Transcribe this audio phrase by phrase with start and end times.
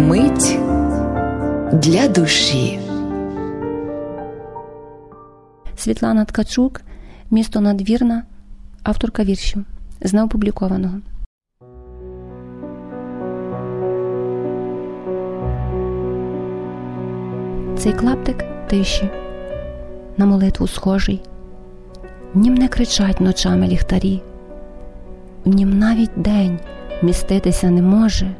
[0.00, 0.58] Мить
[1.72, 2.80] для душі.
[5.76, 6.80] Світлана Ткачук,
[7.30, 8.22] місто Надвірна,
[8.82, 9.64] авторка віршів
[10.02, 10.94] з неопублікованого.
[17.78, 19.10] Цей клаптик тиші,
[20.16, 21.22] на молитву схожий.
[22.34, 24.22] В нім не кричать ночами ліхтарі,
[25.44, 26.58] в нім навіть день
[27.02, 28.30] міститися не може,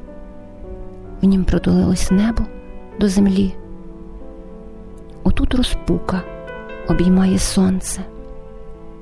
[1.22, 2.44] в нім протулилось небо
[3.00, 3.54] до землі.
[5.24, 6.22] Отут розпука
[6.88, 8.00] обіймає сонце,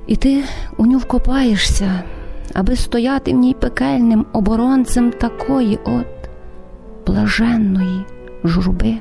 [0.06, 0.44] і ти
[0.76, 2.02] у ню вкопаєшся,
[2.54, 6.06] аби стояти в ній пекельним оборонцем такої от
[7.06, 8.04] блаженної
[8.44, 8.94] журби.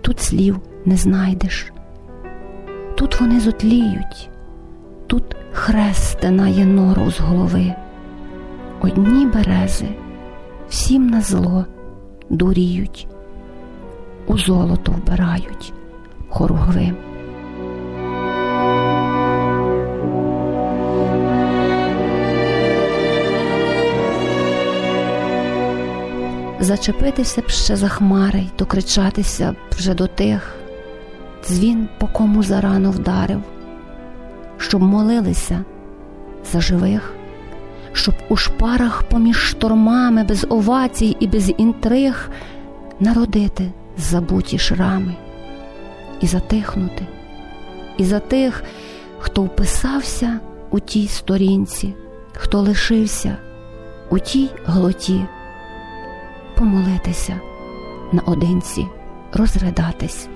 [0.00, 1.72] Тут слів не знайдеш,
[2.94, 4.30] тут вони зотліють,
[5.06, 7.74] тут хрест стинає нору з голови.
[8.80, 9.88] Одні берези
[10.68, 11.64] всім на зло
[12.30, 13.06] дуріють,
[14.26, 15.72] у золото вбирають
[16.28, 16.92] хоругви.
[26.60, 30.54] Зачепитися б ще за хмари й докричатися б вже до тих,
[31.44, 33.42] дзвін по кому зарано вдарив,
[34.58, 35.64] щоб молилися
[36.52, 37.14] за живих,
[37.94, 42.30] щоб у шпарах поміж штормами без овацій і без інтриг
[43.00, 45.14] народити забуті шрами
[46.20, 47.06] і затихнути,
[47.98, 48.64] і за тих,
[49.18, 51.94] хто вписався у тій сторінці,
[52.32, 53.36] хто лишився
[54.10, 55.20] у тій глоті
[56.54, 57.40] помолитися
[58.12, 58.86] наодинці,
[59.32, 60.28] розридатись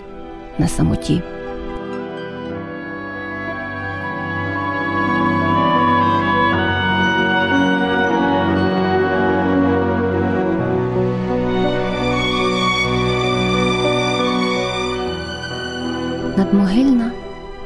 [0.59, 1.23] на самоті.
[16.39, 17.11] Надмогильна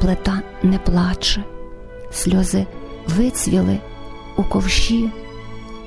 [0.00, 1.44] плита не плаче,
[2.12, 2.66] сльози
[3.06, 3.78] вицвіли
[4.37, 5.10] у ковші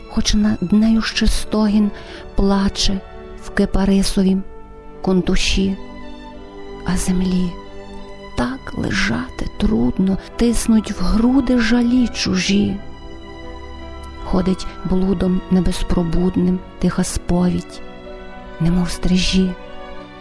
[0.10, 1.92] хоч над нею ще стогін
[2.36, 3.02] плаче
[3.44, 4.44] в кипарисовім
[5.02, 5.78] контуші,
[6.86, 7.52] а землі
[8.38, 12.78] так лежати трудно, тиснуть в груди жалі чужі.
[14.26, 17.82] Ходить блудом небезпробудним тиха сповідь,
[18.60, 19.52] немов стрижі,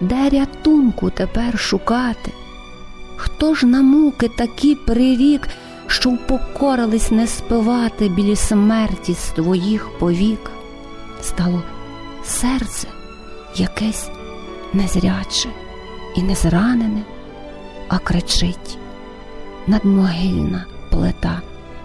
[0.01, 2.33] де рятунку тепер шукати?
[3.17, 5.49] Хто ж на муки такі прирік?
[5.87, 10.51] що упокорились не спивати білі смерті з твоїх повік,
[11.23, 11.63] стало
[12.25, 12.89] серце
[13.57, 14.11] якесь
[14.73, 15.49] незряче
[16.17, 17.03] і незранене,
[17.89, 18.79] а кричить
[19.67, 21.43] надмогильна плита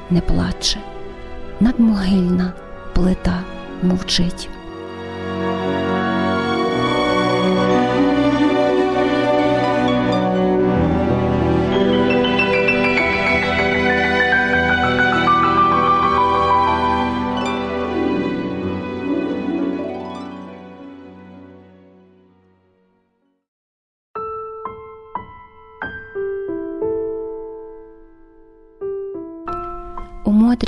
[0.10, 0.80] не плаче,
[1.60, 2.54] надмогильна
[2.94, 3.40] плита
[3.84, 4.50] мовчить.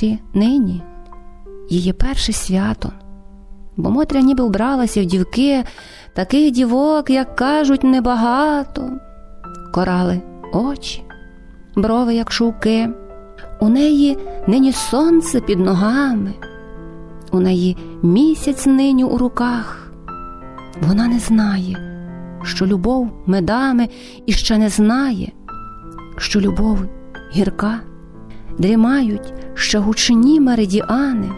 [0.01, 0.81] Мотрі нині
[1.69, 2.91] її перше свято,
[3.77, 5.63] бо Мотря ніби вбралася в дівки,
[6.13, 8.89] таких дівок, як кажуть, небагато,
[9.73, 10.21] корали
[10.53, 11.03] очі,
[11.75, 12.89] брови, як шовки,
[13.59, 14.17] у неї
[14.47, 16.33] нині сонце під ногами,
[17.31, 19.93] у неї місяць нині у руках.
[20.81, 21.77] Вона не знає,
[22.43, 23.89] що любов медами
[24.25, 25.31] і ще не знає,
[26.17, 26.79] що любов
[27.33, 27.79] гірка
[28.61, 31.31] дрімають ще гучні меридіани,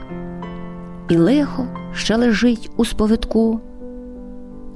[1.10, 3.60] і лихо ще лежить у сповитку.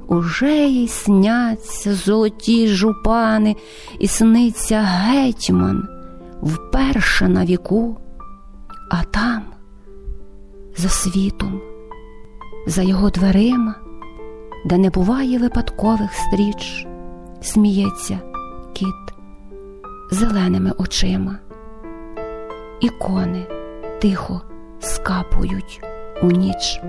[0.06, 3.56] Уже їй сняться золоті жупани,
[3.98, 5.88] і сниться гетьман
[6.42, 7.96] вперше на віку,
[8.90, 9.42] а там,
[10.76, 11.60] за світом,
[12.66, 13.74] за його дверима,
[14.66, 16.86] де не буває випадкових стріч,
[17.40, 18.20] сміється
[18.74, 19.14] кіт
[20.10, 21.38] зеленими очима
[22.80, 23.46] ікони
[24.00, 24.40] тихо
[24.80, 25.80] скапують
[26.22, 26.80] у ніч.